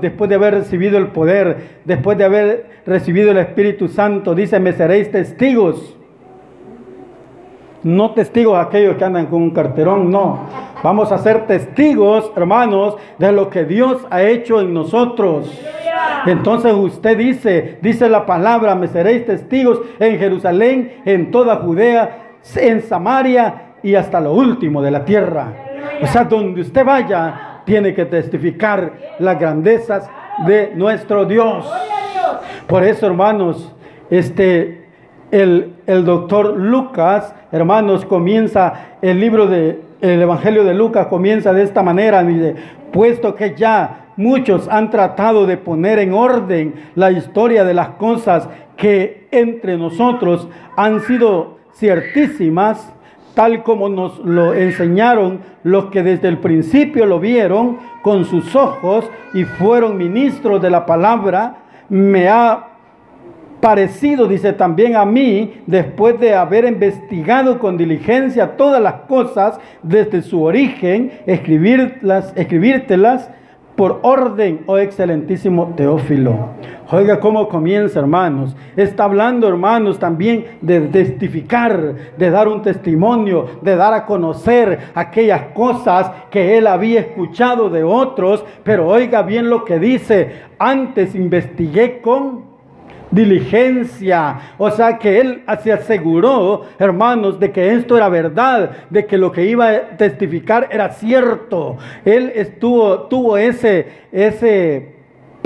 [0.00, 4.34] después de haber recibido el poder, después de haber recibido el Espíritu Santo?
[4.34, 5.96] Dice, me seréis testigos.
[7.82, 10.40] No testigos aquellos que andan con un carterón, no.
[10.82, 15.50] Vamos a ser testigos, hermanos, de lo que Dios ha hecho en nosotros.
[16.26, 22.82] Entonces usted dice, dice la palabra, me seréis testigos en Jerusalén, en toda Judea, en
[22.82, 25.52] Samaria y hasta lo último de la tierra.
[26.02, 30.08] O sea, donde usted vaya, tiene que testificar las grandezas
[30.46, 31.70] de nuestro Dios.
[32.66, 33.74] Por eso, hermanos,
[34.10, 34.86] este,
[35.30, 41.62] el, el doctor Lucas, hermanos, comienza el libro de el Evangelio de Lucas comienza de
[41.62, 42.24] esta manera,
[42.92, 48.48] puesto que ya muchos han tratado de poner en orden la historia de las cosas
[48.76, 52.92] que entre nosotros han sido ciertísimas,
[53.34, 59.10] tal como nos lo enseñaron los que desde el principio lo vieron con sus ojos
[59.34, 61.56] y fueron ministros de la palabra,
[61.88, 62.68] me ha
[63.60, 70.22] parecido, dice también a mí, después de haber investigado con diligencia todas las cosas desde
[70.22, 73.30] su origen, escribirlas, escribírtelas
[73.76, 76.50] por orden, oh excelentísimo Teófilo.
[76.90, 78.56] Oiga cómo comienza, hermanos.
[78.76, 85.48] Está hablando, hermanos, también de testificar, de dar un testimonio, de dar a conocer aquellas
[85.52, 88.44] cosas que él había escuchado de otros.
[88.62, 90.32] Pero oiga bien lo que dice.
[90.58, 92.45] Antes investigué con
[93.10, 94.38] diligencia.
[94.58, 99.32] O sea que él se aseguró, hermanos, de que esto era verdad, de que lo
[99.32, 101.76] que iba a testificar era cierto.
[102.04, 104.96] Él estuvo, tuvo ese, ese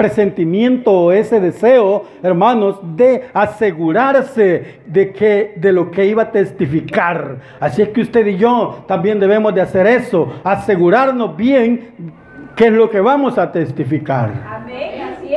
[0.01, 7.37] presentimiento o ese deseo, hermanos, de asegurarse de que de lo que iba a testificar.
[7.61, 12.13] Así es que usted y yo también debemos de hacer eso, asegurarnos bien
[12.57, 14.31] qué es lo que vamos a testificar.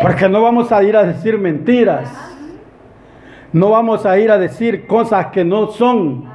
[0.01, 2.09] Porque no vamos a ir a decir mentiras.
[3.51, 6.25] No vamos a ir a decir cosas que no son.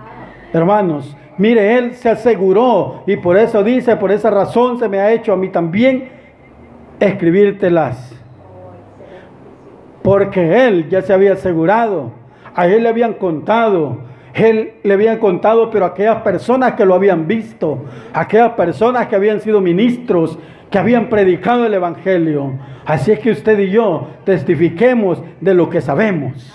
[0.52, 5.12] Hermanos, mire, Él se aseguró y por eso dice, por esa razón se me ha
[5.12, 6.10] hecho a mí también
[7.00, 8.14] escribírtelas.
[10.02, 12.12] Porque Él ya se había asegurado.
[12.54, 14.07] A Él le habían contado.
[14.38, 19.40] Él le había contado, pero aquellas personas que lo habían visto, aquellas personas que habían
[19.40, 20.38] sido ministros,
[20.70, 22.52] que habían predicado el Evangelio.
[22.84, 26.54] Así es que usted y yo testifiquemos de lo que sabemos.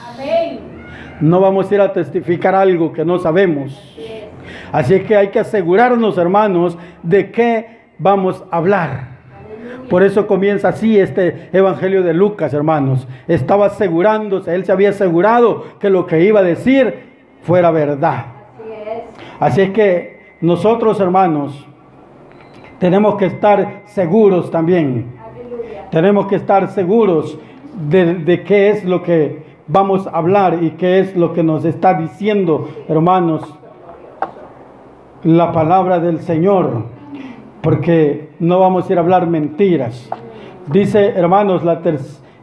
[1.20, 3.78] No vamos a ir a testificar algo que no sabemos.
[4.72, 9.14] Así es que hay que asegurarnos, hermanos, de qué vamos a hablar.
[9.90, 13.08] Por eso comienza así este Evangelio de Lucas, hermanos.
[13.28, 17.13] Estaba asegurándose, él se había asegurado que lo que iba a decir
[17.44, 18.26] fuera verdad.
[19.40, 21.66] Así es que nosotros, hermanos,
[22.80, 25.14] tenemos que estar seguros también.
[25.92, 27.38] Tenemos que estar seguros
[27.90, 31.94] de, qué es lo que vamos a hablar y qué es lo que nos está
[31.94, 33.42] diciendo, hermanos,
[35.24, 36.84] la palabra del Señor,
[37.62, 40.10] porque no vamos a ir a hablar mentiras.
[40.68, 41.82] Dice, hermanos, la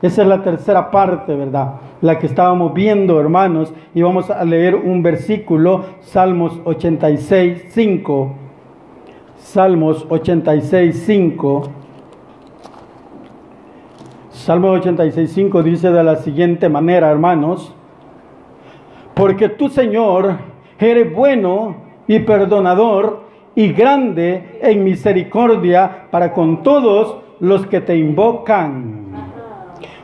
[0.02, 1.74] esa es la tercera parte, ¿verdad?
[2.02, 8.34] La que estábamos viendo, hermanos, y vamos a leer un versículo, Salmos 86, 5.
[9.36, 11.62] Salmos 86, 5.
[14.30, 17.74] Salmos 86, 5 dice de la siguiente manera, hermanos,
[19.12, 20.38] porque tú, Señor,
[20.78, 21.76] eres bueno
[22.08, 29.08] y perdonador y grande en misericordia para con todos los que te invocan.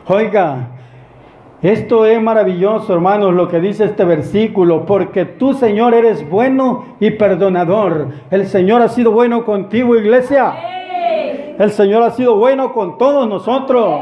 [0.07, 0.76] Oiga,
[1.61, 7.11] esto es maravilloso, hermanos, lo que dice este versículo, porque tú, Señor, eres bueno y
[7.11, 8.09] perdonador.
[8.29, 10.53] El Señor ha sido bueno contigo, iglesia.
[11.57, 14.01] El Señor ha sido bueno con todos nosotros.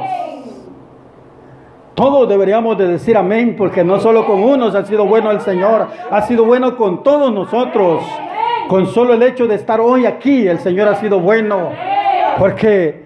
[1.93, 5.87] Todos deberíamos de decir amén, porque no solo con unos ha sido bueno el Señor,
[6.11, 8.03] ha sido bueno con todos nosotros.
[8.67, 11.69] Con solo el hecho de estar hoy aquí, el Señor ha sido bueno,
[12.37, 13.04] porque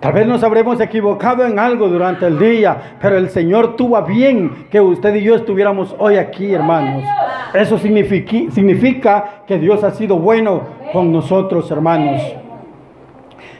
[0.00, 4.66] Tal vez nos habremos equivocado en algo durante el día, pero el Señor tuvo bien
[4.70, 7.04] que usted y yo estuviéramos hoy aquí, hermanos.
[7.52, 10.62] Eso significa, que Dios ha sido bueno
[10.94, 12.22] con nosotros, hermanos.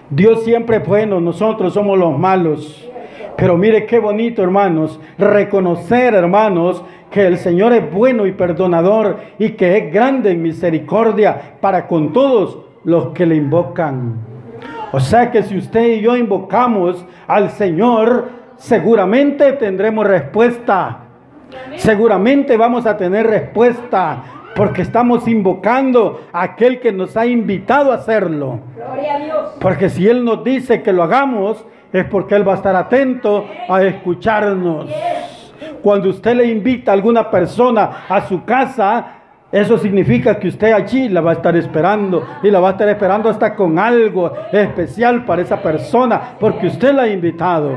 [0.09, 2.88] Dios siempre es bueno, nosotros somos los malos.
[3.37, 9.50] Pero mire qué bonito, hermanos, reconocer, hermanos, que el Señor es bueno y perdonador y
[9.50, 14.30] que es grande en misericordia para con todos los que le invocan.
[14.92, 20.98] O sea que si usted y yo invocamos al Señor, seguramente tendremos respuesta.
[21.76, 24.22] Seguramente vamos a tener respuesta
[24.55, 28.61] porque estamos invocando a aquel que nos ha invitado a hacerlo.
[29.61, 33.46] Porque si Él nos dice que lo hagamos, es porque Él va a estar atento
[33.68, 34.90] a escucharnos.
[35.83, 39.20] Cuando usted le invita a alguna persona a su casa,
[39.53, 42.88] eso significa que usted allí la va a estar esperando y la va a estar
[42.88, 47.76] esperando hasta con algo especial para esa persona, porque usted la ha invitado.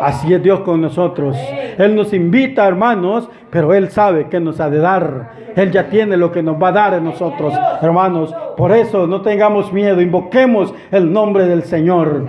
[0.00, 1.36] Así es Dios con nosotros.
[1.78, 5.30] Él nos invita, hermanos, pero Él sabe que nos ha de dar.
[5.56, 8.34] Él ya tiene lo que nos va a dar en nosotros, hermanos.
[8.56, 12.26] Por eso no tengamos miedo, invoquemos el nombre del Señor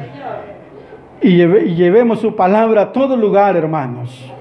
[1.22, 1.38] y,
[1.76, 4.32] llevemos su palabra a todo lugar, hermanos.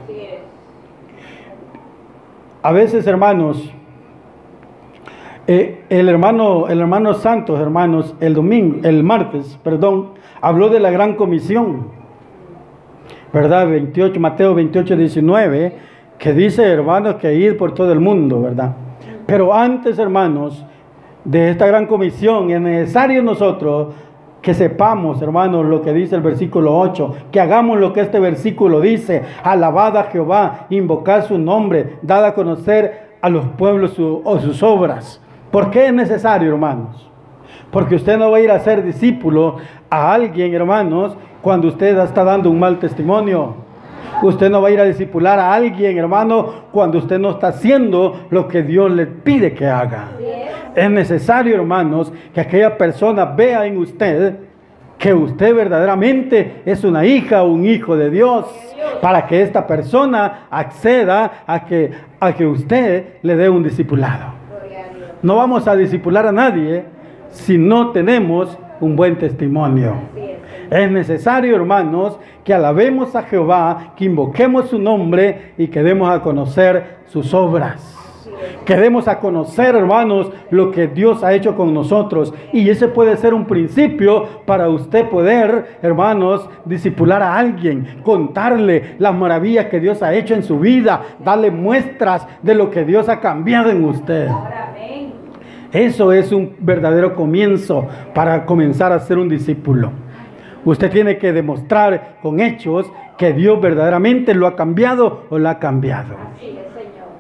[2.63, 3.73] A veces, hermanos,
[5.47, 10.91] eh, el hermano, el hermano Santos, hermanos, el domingo, el martes, perdón, habló de la
[10.91, 11.89] gran comisión,
[13.31, 13.69] ¿verdad?
[13.69, 15.77] 28, Mateo 28, 19,
[16.19, 18.75] que dice, hermanos, que ir por todo el mundo, ¿verdad?
[19.27, 20.65] Pero antes, hermanos,
[21.25, 23.95] de esta gran comisión, es necesario nosotros
[24.41, 28.81] que sepamos, hermanos, lo que dice el versículo 8, que hagamos lo que este versículo
[28.81, 34.63] dice, alabad a Jehová, invocar su nombre, dad a conocer a los pueblos o sus
[34.63, 35.21] obras.
[35.55, 37.09] ¿Por qué es necesario, hermanos?
[37.71, 42.25] Porque usted no va a ir a ser discípulo a alguien, hermanos, cuando usted está
[42.25, 43.55] dando un mal testimonio.
[44.21, 48.27] Usted no va a ir a discipular a alguien, hermano, cuando usted no está haciendo
[48.31, 50.09] lo que Dios le pide que haga.
[50.75, 54.35] Es necesario, hermanos, que aquella persona vea en usted
[54.99, 58.47] que usted verdaderamente es una hija o un hijo de Dios,
[59.01, 64.44] para que esta persona acceda a que, a que usted le dé un discipulado.
[65.25, 66.85] No vamos a discipular a nadie
[67.31, 69.95] si no tenemos un buen testimonio.
[70.71, 76.21] Es necesario, hermanos, que alabemos a Jehová, que invoquemos su nombre y que demos a
[76.21, 77.97] conocer sus obras.
[78.67, 82.35] Que demos a conocer, hermanos, lo que Dios ha hecho con nosotros.
[82.53, 89.15] Y ese puede ser un principio para usted poder, hermanos, disipular a alguien, contarle las
[89.15, 93.21] maravillas que Dios ha hecho en su vida, darle muestras de lo que Dios ha
[93.21, 94.29] cambiado en usted.
[95.75, 99.91] Eso es un verdadero comienzo para comenzar a ser un discípulo.
[100.65, 105.59] Usted tiene que demostrar con hechos que Dios verdaderamente lo ha cambiado o lo ha
[105.59, 106.15] cambiado.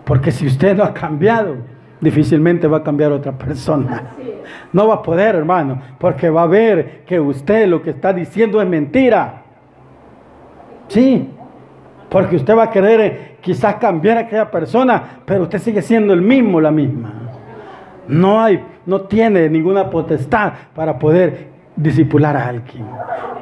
[0.04, 1.56] Porque si usted no ha cambiado,
[2.00, 4.12] difícilmente va a cambiar otra persona.
[4.72, 8.62] No va a poder, hermano, porque va a ver que usted lo que está diciendo
[8.62, 9.42] es mentira.
[10.86, 11.28] Sí,
[12.08, 16.22] porque usted va a querer quizás cambiar a aquella persona, pero usted sigue siendo el
[16.22, 17.23] mismo, la misma.
[18.08, 22.86] No hay, no tiene ninguna potestad para poder disipular a alguien.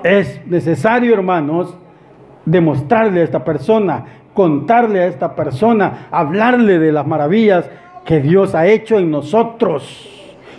[0.03, 1.77] Es necesario, hermanos,
[2.45, 4.05] demostrarle a esta persona,
[4.35, 7.69] contarle a esta persona, hablarle de las maravillas
[8.05, 10.09] que Dios ha hecho en nosotros.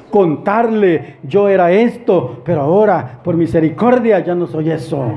[0.10, 5.12] Contarle, yo era esto, pero ahora por misericordia ya no soy eso.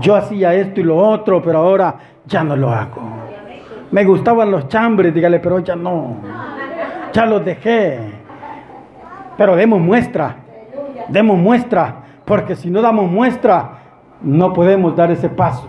[0.00, 1.94] Yo hacía esto y lo otro, pero ahora
[2.26, 3.00] ya no lo hago.
[3.90, 6.16] Me gustaban los chambres, dígale, pero ya no.
[7.12, 8.00] Ya los dejé.
[9.36, 10.36] Pero demos muestra
[11.08, 13.78] demos muestra, porque si no damos muestra,
[14.20, 15.68] no podemos dar ese paso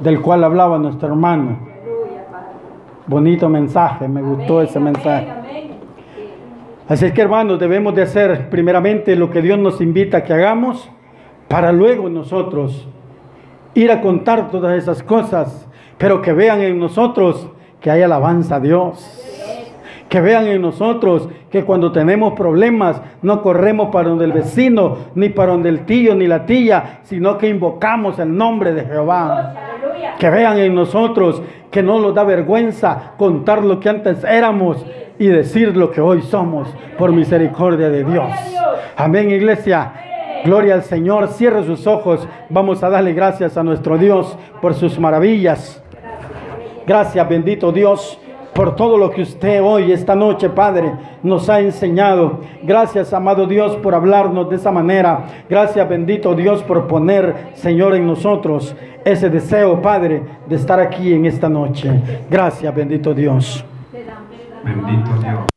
[0.00, 1.58] del cual hablaba nuestro hermano.
[3.06, 5.28] Bonito mensaje, me gustó ese mensaje.
[6.88, 10.32] Así es que hermanos, debemos de hacer primeramente lo que Dios nos invita a que
[10.32, 10.90] hagamos,
[11.48, 12.88] para luego nosotros
[13.74, 15.68] ir a contar todas esas cosas,
[15.98, 17.48] pero que vean en nosotros
[17.80, 19.21] que hay alabanza a Dios
[20.12, 25.30] que vean en nosotros que cuando tenemos problemas no corremos para donde el vecino, ni
[25.30, 29.54] para donde el tío, ni la tía, sino que invocamos el nombre de Jehová.
[30.18, 31.40] Que vean en nosotros
[31.70, 34.84] que no nos da vergüenza contar lo que antes éramos
[35.18, 38.30] y decir lo que hoy somos por misericordia de Dios.
[38.98, 39.94] Amén, iglesia.
[40.44, 41.28] Gloria al Señor.
[41.28, 42.28] Cierre sus ojos.
[42.50, 45.82] Vamos a darle gracias a nuestro Dios por sus maravillas.
[46.86, 48.18] Gracias, bendito Dios
[48.54, 50.92] por todo lo que usted hoy, esta noche, Padre,
[51.22, 52.40] nos ha enseñado.
[52.62, 55.26] Gracias, amado Dios, por hablarnos de esa manera.
[55.48, 58.74] Gracias, bendito Dios, por poner, Señor, en nosotros
[59.04, 61.90] ese deseo, Padre, de estar aquí en esta noche.
[62.30, 63.64] Gracias, bendito Dios.
[64.64, 65.51] Bendito Dios.